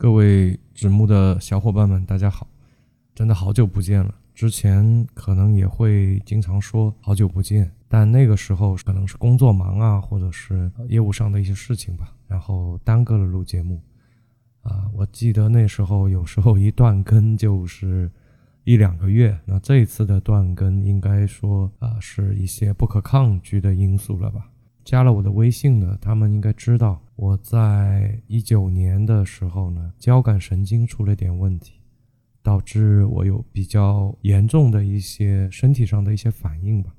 [0.00, 2.48] 各位纸木的小伙伴们，大家好！
[3.14, 4.14] 真的好久不见了。
[4.34, 13.78] 之前可能也会经常说好久不见，但那个时候可能是工作忙啊，或者是业务上的一些事情吧，然后耽搁了录节目。
[14.62, 18.10] 啊，我记得那时候有时候一断更就是
[18.64, 19.38] 一两个月。
[19.44, 24.48] 那这一次的断更，应该说啊，是一些不可抗拒的因素了吧？
[24.90, 31.74] 加了我的微信的，他们应该知道我在一九年的时候呢，交感神经出了点问题，
[32.42, 36.92] 导致我有比较严重的一些身体上的一些反应吧，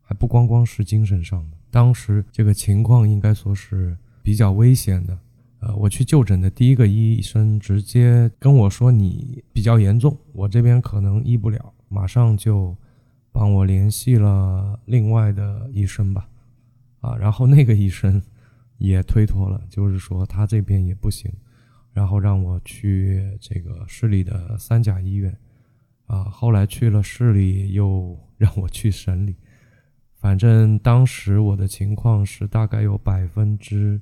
[0.00, 1.56] 还不光光是精神上的。
[1.70, 5.18] 当时这个情况应该说是比较危险的，
[5.58, 12.74] 呃，我去就诊的第一个医生直接跟我说你比较严重，我这边可能医不了，马上就
[13.30, 16.26] 帮我联系了另外的医生吧。
[17.04, 18.22] 啊，然后那个医生
[18.78, 21.30] 也推脱了，就是说他这边也不行，
[21.92, 25.36] 然后让我去这个市里的三甲医院。
[26.06, 29.36] 啊，后来去了市里，又 让我去省里。
[30.14, 34.00] 反正当时我的情况是，大概有百分之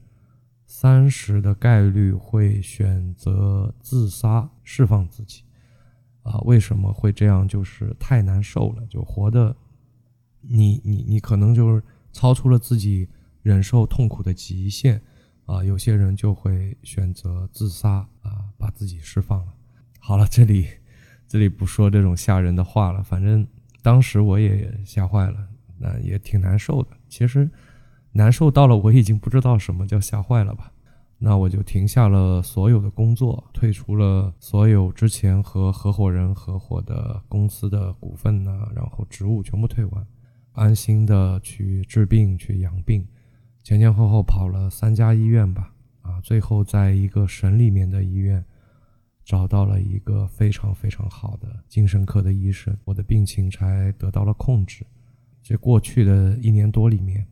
[0.64, 5.42] 三十的概率会选择自杀，释放自己。
[6.22, 7.48] 啊，为什么会这样？
[7.48, 9.56] 就是太难受了，就活的，
[10.41, 11.83] 你你你可能就是。
[12.12, 13.08] 超出了自己
[13.42, 15.00] 忍受痛苦的极限，
[15.46, 19.52] 啊，有些人就会选择自杀，啊，把自己释放了。
[19.98, 20.69] 好了，这里，
[21.27, 23.02] 这里不说这种吓人的话了。
[23.02, 23.46] 反正
[23.82, 26.91] 当时我也吓坏了，那也挺难受的。
[27.08, 27.50] 其实
[28.12, 30.72] 难受到了我已经不知道什么叫吓坏了吧。
[31.24, 40.04] 那我就停下了所有的工作，退出了所有之前和合伙人合伙的公司的股份呢，然后职务全部退完。
[40.53, 43.06] 安心的去治病去养病，
[43.62, 45.72] 前前后后跑了三家医院吧，
[46.03, 48.44] 啊，最后在一个省里面的医院
[49.25, 54.84] 找到了一个非常非常好的精神科的医生，我的病情才得到了控制。
[55.43, 57.26] 这过去的一年多里面，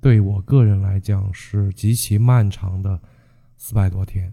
[0.00, 3.00] 对我个人来讲是极其漫长的
[3.56, 4.32] 四百多天。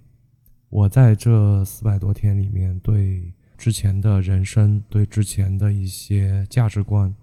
[0.70, 7.14] 我在这四百多天里面，对之前的人生，对之前的一些价值观。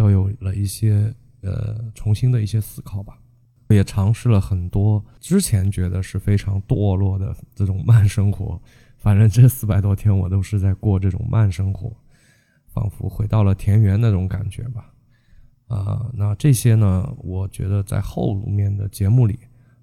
[0.00, 3.18] 都有了一些呃重新的一些思考吧，
[3.68, 8.58] 也尝试了很多之前觉得是非常堕落的这种慢生活。
[8.96, 11.94] 反正 这四百多天我都是在过这种慢生活，
[12.68, 14.90] 仿佛回到了田园那种感觉吧。
[15.66, 19.38] 啊，那这些呢，我觉得在后面的节目里，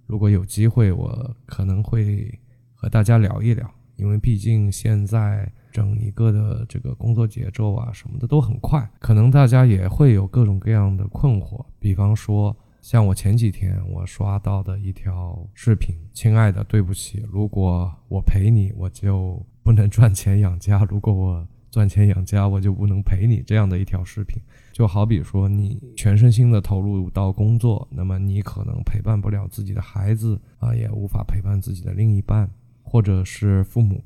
[0.08, 2.40] 如果有机会，我可能会
[2.74, 5.54] 和大家聊一聊，因为毕竟现在。
[5.78, 11.64] 整一个的这个工作节奏啊什么的都很快，可能大家也会有各种各样的困惑。
[11.78, 24.42] 比方说，像我前几天我刷到的一条视频：“亲爱的，对不起，如果我陪你，我就不能赚钱养家；如果我赚钱养家，我就不能陪你。”这样的一条视频，
[24.74, 32.50] 就好比说你全身心的投入到工作，那么你可能陪伴不了自己的孩子啊，也无法陪伴自己的另一半，
[32.82, 34.04] 或者是父母，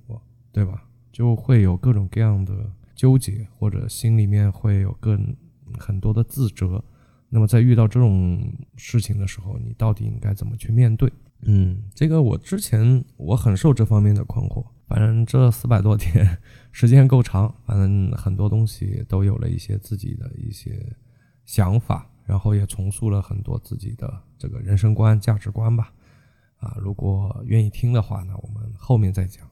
[0.52, 0.84] 对吧？
[1.12, 5.36] 就会有各种各样的纠结，或者心里面会有更
[5.78, 6.84] 很多的自责。
[7.30, 11.12] 那么在遇到这种事情的时候，你到底应该怎么去面对？
[11.44, 14.66] 嗯，这个我之前我很受这方面的困惑。
[14.88, 16.38] 反正这四百多天
[16.74, 20.86] 时间够长，反正很多东西都有了一些自己的一些
[21.46, 25.94] 想法，然后也重塑了很多自己的这个人生观、价值观吧。
[26.58, 29.50] 啊，如果愿意听的话呢，我们后面再讲。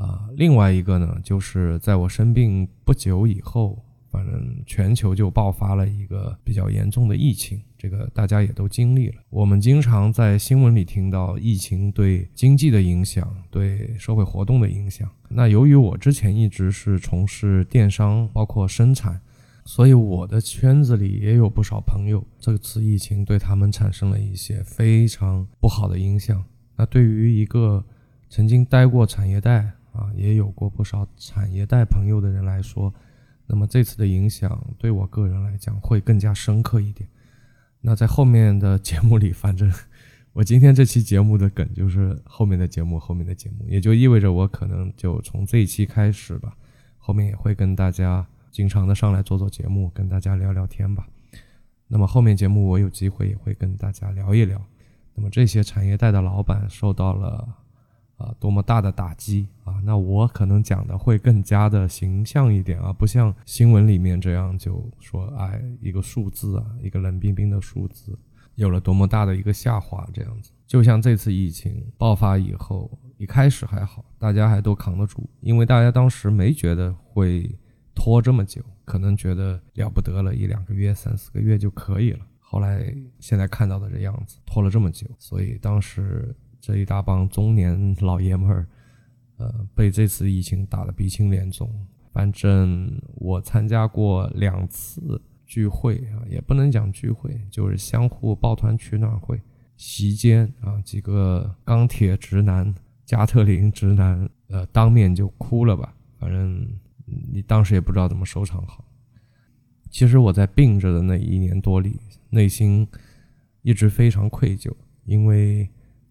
[0.00, 9.16] 啊，另外一个呢，就是在我生病不久以后，反正全球就爆发了一个比较严重的疫情，这个大家也都经历了。
[9.28, 15.06] 我们经常在新闻里听到疫情对经济的影响，对社会活动的影响。
[15.28, 19.20] 那由于我之前一直是从事电商，包括生产，
[19.66, 26.42] 所以我的圈子里也有不少朋友，这次疫情对他们产生了一些非常不好的影响。
[26.74, 27.84] 那对于一个
[28.30, 29.70] 曾经待过产业带，
[30.00, 32.92] 啊，也有过不少产业带朋友的人来说，
[33.46, 37.06] 那么这次的影响对我个人来讲会更加深刻一点。
[37.82, 39.70] 那在后面的节目里，反正
[40.32, 46.56] 我今天这期节目的梗就是后面的节目，后面的节目，也就意味着我可能就从这一期开始吧，
[46.96, 51.06] 后面也会跟大家经常的上来做做节目，跟大家聊聊天吧。
[51.88, 54.64] 那么后面节目我有机会也会跟大家聊一聊，
[55.14, 57.59] 那么这些产业带的老板受到了。
[58.20, 59.80] 啊，多么大的打击啊！
[59.82, 68.16] 那我可能讲的会更加的形象一点啊，不像新闻里面这样就说，哎，一个数字啊，一个冷冰冰的数字，
[68.56, 70.52] 有了多么大的一个下滑这样子。
[70.66, 77.50] 就像这次疫情爆发以后，一开始还好，大家还都扛得住，因为大家当时没觉得会
[77.94, 82.20] 拖这么久，可能觉得了不得了，一两个月、三四个月就可以了。
[82.38, 88.66] 后来现在看到的这样子，拖了这么久，所以当时这一大帮中年老爷们儿，
[89.38, 91.70] 呃，被这次疫情打得鼻青脸肿。
[92.12, 99.40] 反正我参加过两次聚会啊，也不能讲聚会，就是相互抱团取暖会。
[99.76, 102.74] 席间啊，几个钢铁直男、
[103.06, 105.94] 加特林直男，呃，当面就哭了吧。
[106.18, 106.66] 反正
[107.32, 108.84] 你当时也不知道怎么收场好。
[109.88, 111.98] 其实我在病着的那一年多里，
[112.28, 112.86] 内心
[113.62, 114.70] 一直非常愧疚，
[115.04, 115.68] 因为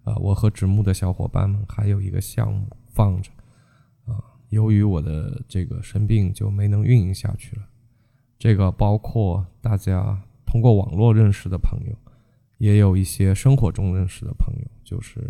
[0.09, 3.29] 啊，我和纸木的小伙伴们还有一个项目放着，
[4.05, 4.17] 啊，
[4.49, 7.61] 由于我的这个生病就没能运营下去了。
[8.39, 11.95] 这个包括大家通过网络认识的朋友，
[12.57, 15.21] 也有一些生活中认识的朋友，就是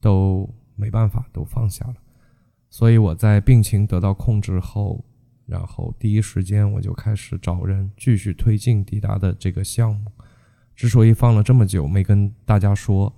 [0.00, 1.96] 都没办法都放下了。
[2.70, 5.04] 所以我在病情得到控制后。
[5.46, 10.12] 然后第一时间我就开始找人继续推进迪达的这个项目。
[10.76, 13.10] 之所以放了这么久没跟大家说，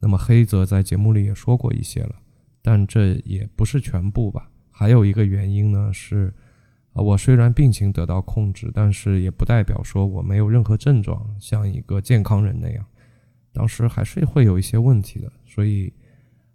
[0.00, 2.14] 那么黑泽在节目里也说过一些了，
[2.62, 4.50] 但这也不是全部吧。
[4.70, 6.32] 还有一个原因呢是，
[6.92, 12.84] 啊，我虽然病情得到控制，但是也不代表说我没有任何症状，像一个健康人那样，
[13.52, 15.32] 当时还是会有一些问题的。
[15.46, 15.92] 所以，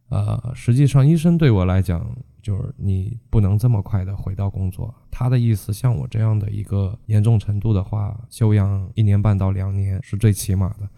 [0.09, 2.15] 呃，实际上医生对我来讲。
[2.43, 4.93] 就是你不能这么快的回到工作。
[5.09, 10.89] 他的意思，像我这样的一个严重程度的话，休养一年半到两年是最起码的。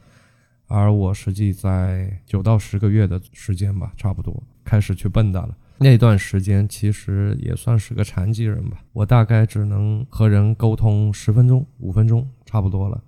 [0.68, 5.58] 而我实际在九到十个月的时间吧，差不多开始去蹦跶了。
[5.78, 13.04] 那段时间其实也算是个残疾人吧，我大概只能和人沟通十分钟、五分钟，差不多了。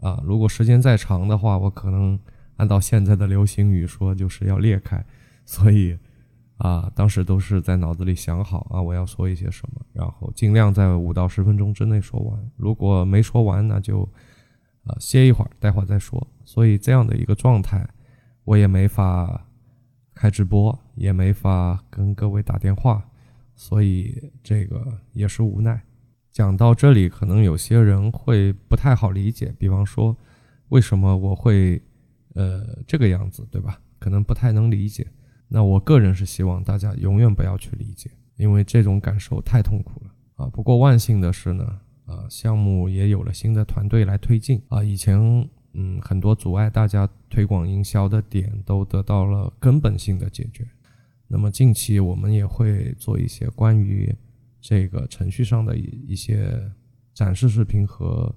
[0.00, 2.18] 啊，如果时间再长的话，我可能
[2.56, 5.04] 按照现在的流行语说，就是要裂开。
[5.44, 5.98] 所以。
[6.62, 12.50] 啊，当时都是在脑子里想好啊，我要说一些什么，然后尽量在五到十分钟之内说完。
[12.58, 14.06] 如果没说完，那就
[14.84, 16.26] 啊歇一会儿，待会儿再说。
[16.44, 17.88] 所以这样的一个状态，
[18.44, 19.46] 我也没法
[20.14, 23.02] 开直播，也没法跟各位打电话，
[23.54, 25.80] 所以这个也是无奈。
[26.32, 30.16] 讲到这里，可能有些人会不太好理解，比方说
[30.68, 31.82] 为什么我会
[32.34, 33.80] 呃这个样子，对吧？
[33.98, 35.06] 可能不太能理解。
[35.48, 40.48] 那我个人是希望大家永远不要去理解，因为这种感受太痛苦了啊。
[40.48, 41.80] 不过万幸的是呢，
[42.10, 44.82] 啊，项目也有了新的团队来推进啊。
[44.82, 45.18] 以前
[45.74, 50.66] 嗯很多阻碍大家推广营销的点都得到了根本性的解决。
[51.28, 54.12] 那么近期我们也会做一些关于
[54.60, 56.60] 这个程序上的一一些
[57.14, 58.34] 展示视频和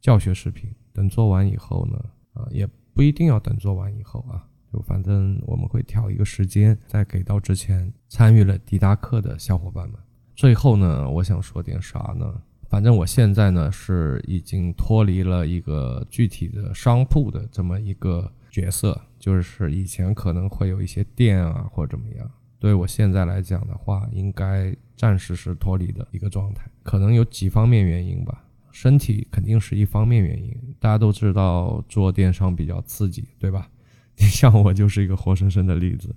[0.00, 0.70] 教学视频。
[0.92, 2.04] 等做完以后呢，
[2.34, 4.44] 啊，也不一定要等做完以后啊。
[4.70, 9.98] 就反正我们会挑一个时间，再给到之前参与了迪达课的小伙伴们。
[10.36, 12.42] 最后呢，我想说点啥呢？
[12.68, 22.30] 反正我现在呢是已经脱离了一个具体的商铺的这么一个角色，就是以前可能会有一些店啊或者怎么样。
[22.60, 26.68] 对我现在来讲的话，应该暂时是脱离的一个状态。
[26.82, 30.54] 可能有几方面原因吧，身体肯定是一方面原因。
[30.78, 33.70] 大家都知道做电商比较刺激，对吧？
[34.16, 36.14] 你 像我就是一个活生生的例子，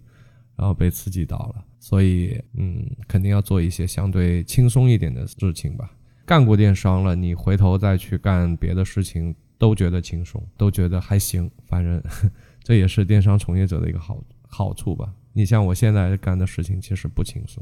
[0.55, 5.91] 然后被刺激到了，所以嗯，肯定要做一些相对轻松一点的事情吧。
[6.31, 11.51] 干过电商了，你回头再去干别的事情，都觉得轻松，都觉得还行。
[11.65, 12.01] 反正
[12.63, 15.13] 这也是电商从业者的一个好好处吧。
[15.33, 17.61] 你像我现在干的事情，其实不轻松，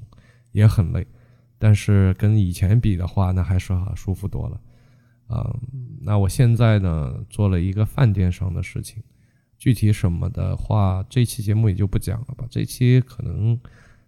[0.52, 1.04] 也很累，
[1.58, 4.62] 但是跟以前比的话，那还是舒服多了。
[5.30, 5.60] 嗯，
[6.00, 9.02] 那我现在呢，做了一个饭电商的事情。
[9.58, 12.46] 具体什么的话，这期节目也就不讲了吧。
[12.52, 13.60] 这期可能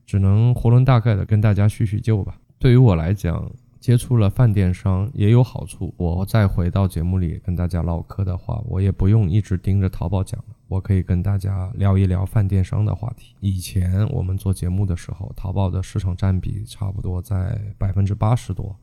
[0.05, 2.39] 只能囫囵大概的跟大家叙叙旧吧。
[2.59, 5.91] 对于我来讲，接触了饭店商也有好处。
[5.97, 13.33] 我再回到节目里跟大家唠嗑的话，我也不用一直盯着淘宝讲了，我可以跟大家聊一聊饭店商的话题。
[13.39, 18.77] 以前我们做节目的时候，淘宝的市场占比差不多在百分之八十多，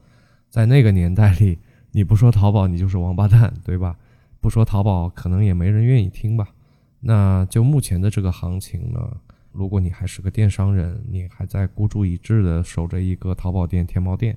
[0.51, 1.61] 在那个年代里，
[1.93, 3.97] 你不说淘宝，你就是王八蛋，对吧？
[4.41, 6.49] 不说淘宝，可能也没人愿意听吧。
[6.99, 9.17] 那就目前的这个行情呢，
[9.53, 14.37] 如果你还是个电商人，你还在孤注一掷的守着一个淘宝店、天猫店，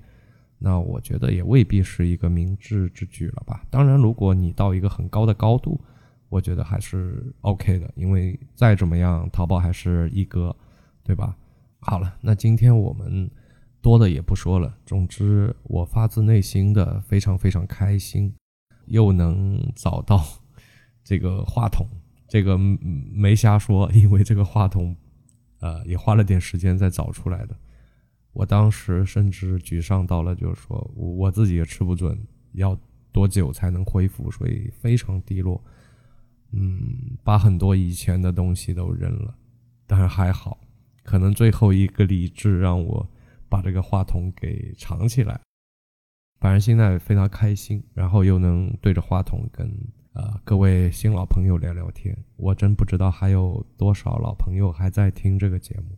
[0.63, 3.65] 那我觉得也未必是一个明智之举了吧。
[3.71, 5.81] 当然，如果你到一个很高的高度，
[6.29, 10.55] 我觉得还是 OK 的，因为再怎么样，淘宝还是一哥，
[11.03, 11.35] 对吧？
[11.79, 13.27] 好了，那今天我们
[13.81, 14.77] 多的也不说了。
[14.85, 18.31] 总之，我发自内心的非常非常开心，
[18.85, 20.23] 又能找到
[21.03, 21.87] 这个话筒。
[22.27, 24.95] 这个没瞎说，因为这个话筒，
[25.59, 27.55] 呃，也花了点时间再找出来的。
[28.33, 32.17] 我当时甚至沮丧到了，就是说我自己也吃不准
[32.53, 32.77] 要
[33.11, 35.61] 多久才能恢复，所以非常低落。
[36.51, 39.35] 嗯，把很多以前的东西都扔了，
[39.87, 40.59] 但是还好，
[41.03, 43.09] 可能最后一个理智让我
[43.47, 45.39] 把这个话筒给藏起来。
[46.39, 49.69] 反正现在非常开心，然后又能对着话筒跟
[50.13, 52.17] 呃各位新老朋友聊聊天。
[52.35, 55.97] 我真不知道还有多少老朋友还在听这个节目。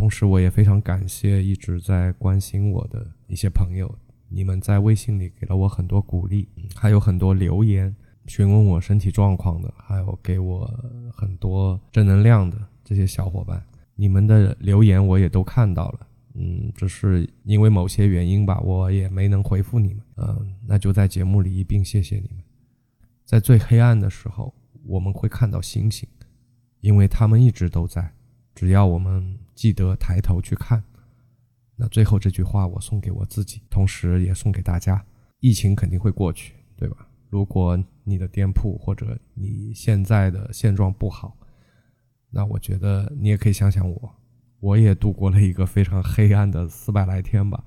[0.00, 3.98] 同时，我也非常感谢一直在关心我的一些朋友，
[4.30, 10.64] 你们在微信里给了我很多鼓励，还有很多留言询问我身体状况的，还有给我
[11.12, 13.62] 很多正能量的这些小伙伴，
[13.94, 16.06] 你们的留言我也都看到了。
[16.32, 20.02] 嗯，只是因为某些原因吧，我也没能回复你们。
[20.16, 22.42] 嗯，那就在节目里一并谢谢你们。
[23.26, 24.54] 在最黑暗的时候，
[24.86, 26.08] 我们会看到星星，
[26.80, 28.10] 因为他们一直都在。
[28.54, 30.82] 只要我们记得抬头去看，
[31.76, 35.04] 那最后这句话我送给我自己，同时也送给大家：
[35.40, 37.06] 疫情肯定会过去，对吧？
[37.28, 41.36] 如果你的店铺或者你现在的现状不好，
[42.30, 44.16] 那我觉得你也可以想想我，
[44.60, 47.62] 我也度过了一个非常黑暗的四百来天吧，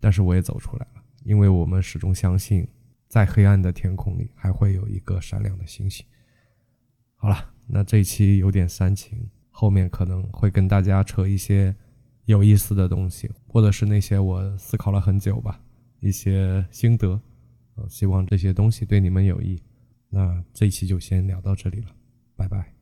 [0.00, 2.66] 但是我也走出来了，因为我们始终相信，
[3.06, 6.04] 在黑暗的天空里还会有一个闪亮的星星。
[7.14, 9.30] 好了，那这一期有点煽情。
[9.62, 11.72] 后面可能会跟大家扯一些
[12.24, 15.60] 有意思的东西，或者是那些我思考了很久吧，
[16.00, 17.20] 一些心得，
[17.88, 19.62] 希望这些东西对你们有益。
[20.10, 21.94] 那这一期就先聊到这里了，
[22.34, 22.81] 拜拜。